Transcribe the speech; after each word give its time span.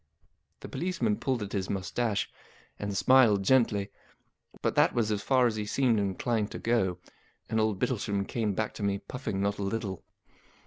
The 0.61 0.67
police¬ 0.67 0.99
man 0.99 1.17
pulled 1.17 1.43
at 1.43 1.51
his 1.51 1.69
moustache, 1.69 2.27
and 2.79 2.97
smiled 2.97 3.43
gently, 3.43 3.91
but 4.63 4.73
that 4.73 4.95
was 4.95 5.11
as 5.11 5.21
far 5.21 5.45
as 5.45 5.57
he 5.57 5.65
seemed 5.67 5.99
inclined 5.99 6.49
to 6.53 6.57
go; 6.57 6.97
and 7.47 7.59
old 7.59 7.77
Bittlesham 7.77 8.27
came 8.27 8.55
back 8.55 8.73
to 8.73 8.81
me, 8.81 8.97
puffing 8.97 9.41
not 9.41 9.59
a 9.59 9.63
little. 9.63 10.03